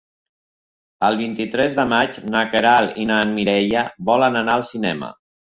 El 1.09 1.17
vint-i-tres 1.19 1.77
de 1.79 1.85
maig 1.91 2.17
na 2.37 2.41
Queralt 2.55 2.99
i 3.05 3.07
na 3.11 3.19
Mireia 3.35 3.85
volen 4.13 4.43
anar 4.43 4.59
al 4.59 4.67
cinema. 4.73 5.13